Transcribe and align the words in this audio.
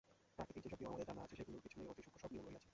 প্রাকৃতিক 0.37 0.63
যে-সব 0.63 0.79
নিয়ম 0.81 0.91
আমাদের 0.93 1.07
জানা 1.09 1.21
আছে, 1.25 1.35
সেগুলিরও 1.39 1.63
পিছনে 1.65 1.83
অতি 1.91 2.01
সূক্ষ্ম 2.05 2.19
সব 2.23 2.31
নিয়ম 2.33 2.45
রহিয়াছে। 2.47 2.69